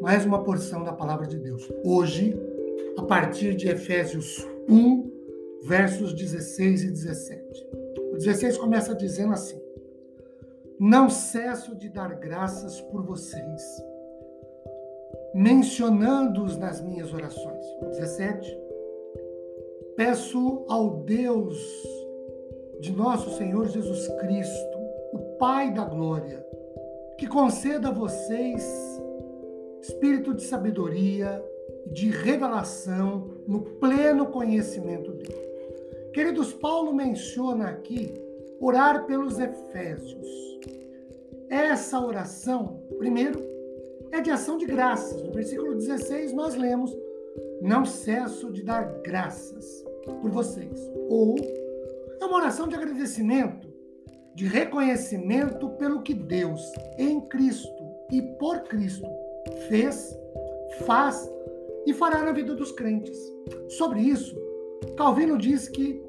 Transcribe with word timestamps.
mais 0.00 0.24
uma 0.24 0.42
porção 0.42 0.84
da 0.84 0.92
palavra 0.92 1.26
de 1.26 1.38
Deus. 1.38 1.70
Hoje, 1.84 2.36
a 2.96 3.02
partir 3.02 3.54
de 3.54 3.68
Efésios 3.68 4.46
1, 4.68 5.10
versos 5.64 6.12
16 6.12 6.84
e 6.84 6.90
17. 6.90 7.66
O 8.12 8.16
16 8.16 8.56
começa 8.56 8.94
dizendo 8.94 9.32
assim: 9.32 9.60
Não 10.78 11.10
cesso 11.10 11.74
de 11.74 11.88
dar 11.88 12.14
graças 12.14 12.80
por 12.80 13.02
vocês, 13.02 13.62
mencionando-os 15.34 16.56
nas 16.56 16.80
minhas 16.80 17.12
orações. 17.12 17.66
O 17.82 17.86
17. 17.86 18.66
Peço 19.96 20.64
ao 20.68 21.02
Deus 21.04 21.58
de 22.80 22.92
nosso 22.92 23.36
Senhor 23.36 23.66
Jesus 23.68 24.06
Cristo, 24.20 24.78
o 25.12 25.18
Pai 25.38 25.72
da 25.72 25.84
glória, 25.84 26.46
que 27.18 27.26
conceda 27.26 27.88
a 27.88 27.92
vocês 27.92 28.95
espírito 29.88 30.34
de 30.34 30.42
sabedoria 30.42 31.42
e 31.86 31.90
de 31.90 32.10
revelação 32.10 33.30
no 33.46 33.60
pleno 33.62 34.26
conhecimento 34.26 35.12
dele. 35.12 35.46
Queridos, 36.12 36.52
Paulo 36.52 36.92
menciona 36.92 37.68
aqui 37.68 38.12
orar 38.60 39.06
pelos 39.06 39.38
Efésios. 39.38 40.26
Essa 41.48 42.00
oração, 42.00 42.82
primeiro, 42.98 43.40
é 44.10 44.20
de 44.20 44.30
ação 44.30 44.56
de 44.58 44.66
graças. 44.66 45.22
No 45.22 45.32
versículo 45.32 45.74
16 45.74 46.32
nós 46.32 46.54
lemos: 46.54 46.96
Não 47.60 47.84
cesso 47.84 48.50
de 48.52 48.62
dar 48.62 49.00
graças 49.02 49.84
por 50.20 50.30
vocês. 50.30 50.90
Ou 51.08 51.36
é 52.20 52.24
uma 52.24 52.38
oração 52.38 52.66
de 52.66 52.74
agradecimento 52.74 53.76
de 54.36 54.46
reconhecimento 54.46 55.70
pelo 55.70 56.02
que 56.02 56.12
Deus, 56.12 56.60
em 56.98 57.18
Cristo 57.22 57.82
e 58.12 58.20
por 58.20 58.60
Cristo, 58.64 59.08
fez, 59.68 60.16
faz 60.86 61.30
e 61.86 61.92
fará 61.92 62.22
na 62.22 62.32
vida 62.32 62.54
dos 62.54 62.72
crentes. 62.72 63.18
Sobre 63.68 64.00
isso, 64.00 64.36
Calvino 64.96 65.38
diz 65.38 65.68
que 65.68 66.02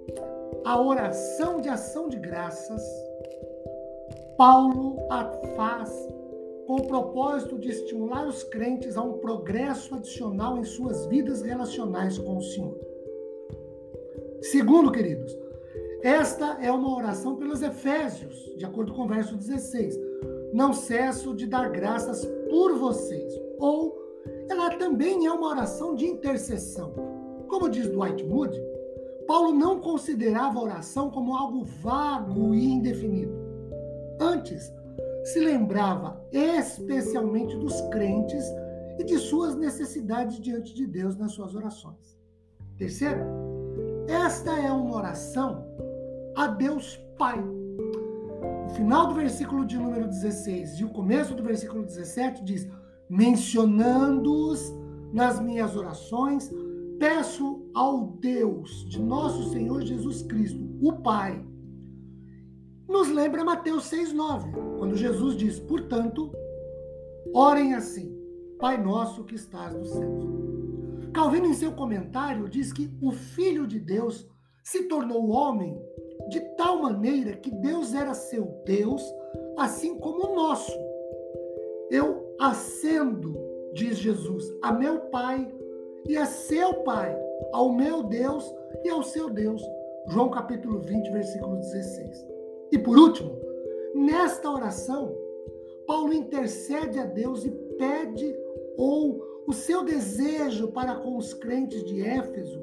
a 0.66 0.82
oração 0.82 1.62
de 1.62 1.70
ação 1.70 2.10
de 2.10 2.18
graças, 2.18 2.82
Paulo 4.38 4.98
a 5.10 5.26
faz 5.56 5.90
com 6.68 6.76
o 6.76 6.88
propósito 6.88 7.58
de 7.58 7.70
estimular 7.70 8.28
os 8.28 8.44
crentes 8.44 8.98
a 8.98 9.02
um 9.02 9.20
progresso 9.20 9.96
adicional 9.96 10.58
em 10.58 10.66
suas 10.66 11.06
vidas 11.06 11.42
relacionais 11.42 12.18
com 12.18 12.38
o 12.38 12.42
Senhor. 12.42 12.78
Segundo, 14.42 14.92
queridos, 14.92 15.34
esta 16.04 16.58
é 16.62 16.72
uma 16.72 16.96
oração 16.96 17.38
pelos 17.38 17.62
Efésios, 17.62 18.54
de 18.58 18.66
acordo 18.66 18.94
com 18.94 19.04
o 19.04 19.08
verso 19.08 19.36
16. 19.36 19.98
Não 20.54 20.74
cesso 20.74 21.34
de 21.34 21.48
dar 21.48 21.70
graças 21.70 22.28
por 22.50 22.78
vocês. 22.78 23.34
Ou 23.60 23.98
ela 24.50 24.70
também 24.78 25.26
é 25.26 25.32
uma 25.32 25.50
oração 25.50 25.96
de 25.96 26.06
intercessão. 26.06 26.94
Como 27.48 27.70
diz 27.70 27.88
Dwight 27.88 28.24
Moody, 28.24 28.62
Paulo 29.28 29.54
não 29.54 29.80
considerava 29.80 30.60
a 30.60 30.64
oração 30.64 31.10
como 31.10 31.36
algo 31.36 31.64
vago 31.64 32.54
e 32.54 32.66
indefinido. 32.66 33.34
Antes, 34.20 34.72
se 35.26 35.40
lembrava 35.40 36.22
especialmente 36.32 37.58
dos 37.58 37.82
crentes 37.90 38.44
e 38.98 39.04
de 39.04 39.18
suas 39.18 39.56
necessidades 39.56 40.40
diante 40.40 40.74
de 40.74 40.88
Deus 40.88 41.18
nas 41.18 41.34
suas 41.34 41.54
orações. 41.54 42.18
Terceiro, 42.78 43.22
esta 44.08 44.52
é 44.58 44.72
uma 44.72 44.96
oração 44.96 45.66
a 46.36 46.48
Deus 46.48 46.98
Pai. 47.18 47.44
Final 48.78 49.08
do 49.08 49.16
versículo 49.16 49.66
de 49.66 49.76
número 49.76 50.08
16 50.08 50.80
e 50.80 50.86
o 50.86 50.90
começo 50.90 51.34
do 51.34 51.42
versículo 51.42 51.84
17 51.84 52.44
diz: 52.44 52.70
mencionando-os 53.10 54.72
nas 55.12 55.40
minhas 55.40 55.76
orações, 55.76 56.52
peço 57.00 57.68
ao 57.74 58.06
Deus 58.06 58.86
de 58.88 59.02
nosso 59.02 59.50
Senhor 59.50 59.82
Jesus 59.82 60.22
Cristo, 60.22 60.64
o 60.80 60.94
Pai. 60.94 61.44
Nos 62.88 63.10
lembra 63.10 63.44
Mateus 63.44 63.86
6,9, 63.86 64.78
quando 64.78 64.96
Jesus 64.96 65.36
diz: 65.36 65.60
Portanto, 65.60 66.32
orem 67.34 67.74
assim, 67.74 68.16
Pai 68.60 68.80
nosso 68.80 69.24
que 69.24 69.34
estás 69.34 69.74
nos 69.74 69.90
céus. 69.90 70.24
Calvino, 71.12 71.48
em 71.48 71.54
seu 71.56 71.72
comentário, 71.72 72.48
diz 72.48 72.72
que 72.72 72.96
o 73.02 73.12
Filho 73.12 73.66
de 73.66 73.80
Deus 73.80 74.28
se 74.64 74.84
tornou 74.84 75.30
homem 75.30 75.82
de 76.30 76.40
tal 76.56 76.82
maneira 76.82 77.34
que 77.34 77.52
Deus 77.52 77.94
era 77.94 78.14
seu 78.14 78.46
Deus, 78.66 79.02
assim 79.58 79.98
como 79.98 80.28
o 80.28 80.36
nosso. 80.36 80.72
Eu 81.90 82.36
ascendo, 82.40 83.36
diz 83.74 83.98
Jesus, 83.98 84.54
a 84.62 84.72
meu 84.72 85.00
Pai 85.12 85.48
e 86.08 86.18
a 86.18 86.26
seu 86.26 86.74
Pai, 86.84 87.18
ao 87.54 87.72
meu 87.72 88.04
Deus 88.04 88.44
e 88.84 88.90
ao 88.90 89.04
seu 89.04 89.30
Deus. 89.30 89.62
João 90.08 90.30
capítulo 90.30 90.80
20, 90.80 91.12
versículo 91.12 91.58
16. 91.58 92.28
E 92.72 92.78
por 92.78 92.98
último, 92.98 93.38
nesta 93.96 94.50
oração, 94.50 95.14
Paulo 95.86 96.14
intercede 96.14 97.00
a 97.00 97.06
Deus 97.06 97.46
e 97.46 97.52
pede 97.78 98.36
ou 98.78 99.22
o 99.48 99.54
seu 99.54 99.84
desejo 99.84 100.68
para 100.70 100.96
com 100.96 101.18
os 101.18 101.34
crentes 101.34 101.84
de 101.86 102.06
Éfeso 102.06 102.62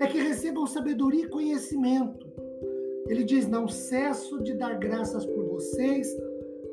é 0.00 0.06
que 0.06 0.18
recebam 0.18 0.66
sabedoria 0.66 1.26
e 1.26 1.28
conhecimento 1.28 2.26
ele 3.06 3.24
diz: 3.24 3.48
Não 3.48 3.68
cesso 3.68 4.42
de 4.42 4.54
dar 4.54 4.78
graças 4.78 5.24
por 5.24 5.44
vocês, 5.44 6.08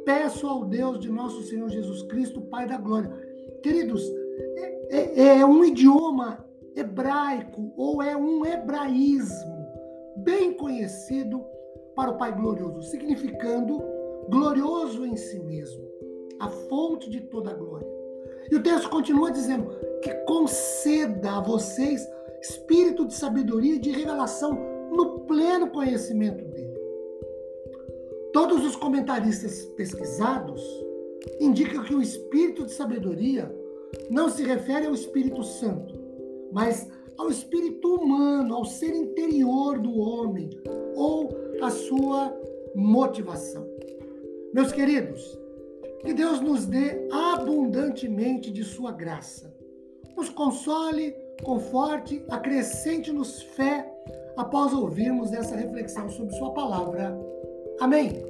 peço 0.06 0.48
ao 0.48 0.66
Deus 0.66 1.00
de 1.00 1.12
nosso 1.12 1.44
Senhor 1.44 1.70
Jesus 1.70 2.04
Cristo, 2.04 2.42
Pai 2.42 2.68
da 2.68 2.78
glória. 2.78 3.12
Queridos, 3.62 4.04
é, 4.90 5.22
é, 5.22 5.40
é 5.40 5.46
um 5.46 5.64
idioma 5.64 6.46
hebraico 6.76 7.74
ou 7.76 8.02
é 8.02 8.16
um 8.16 8.46
hebraísmo 8.46 9.68
bem 10.18 10.54
conhecido 10.54 11.44
para 11.96 12.12
o 12.12 12.18
Pai 12.18 12.32
glorioso, 12.36 12.82
significando 12.84 13.82
glorioso 14.30 15.06
em 15.06 15.16
si 15.16 15.40
mesmo, 15.40 15.84
a 16.40 16.48
fonte 16.48 17.10
de 17.10 17.22
toda 17.22 17.52
a 17.52 17.54
glória. 17.54 17.88
E 18.52 18.56
o 18.56 18.64
texto 18.64 18.90
continua 18.90 19.32
dizendo 19.32 19.70
que 20.02 20.14
conceda 20.26 21.38
a 21.38 21.42
vocês 21.42 22.08
espírito 22.42 23.06
de 23.06 23.14
sabedoria 23.14 23.76
e 23.76 23.80
de 23.80 23.92
revelação 23.92 24.79
no 25.00 25.20
pleno 25.22 25.70
conhecimento 25.70 26.44
dele. 26.44 26.78
Todos 28.34 28.66
os 28.66 28.76
comentaristas 28.76 29.64
pesquisados 29.78 30.62
indicam 31.40 31.84
que 31.86 31.96
o 31.96 32.02
espírito 32.02 32.66
de 32.66 32.74
sabedoria 32.74 33.50
não 34.10 34.30
se 34.30 34.44
refere 34.44 34.88
ao 34.88 34.94
Espírito 34.94 35.42
Santo, 35.42 35.96
mas 36.52 36.90
ao 37.18 37.30
espírito 37.30 37.96
humano, 37.96 38.56
ao 38.56 38.66
ser 38.66 38.94
interior 38.94 39.80
do 39.80 39.98
homem 39.98 40.50
ou 40.96 41.30
à 41.62 41.70
sua 41.70 42.38
motivação. 42.76 43.66
Meus 44.54 44.72
queridos, 44.72 45.38
que 46.06 46.14
Deus 46.14 46.42
nos 46.42 46.66
dê 46.66 47.08
abundantemente 47.12 48.52
de 48.52 48.64
sua 48.64 48.92
graça. 48.92 49.54
Nos 50.16 50.30
console, 50.30 51.16
conforte, 51.44 52.24
acrescente-nos 52.30 53.42
fé 53.42 53.88
após 54.39 54.74
ouvirmos 54.74 55.33
essa 55.33 55.56
reflexão 55.56 56.09
sobre 56.09 56.33
Sua 56.38 56.53
palavra. 56.53 57.19
Amém. 57.81 58.24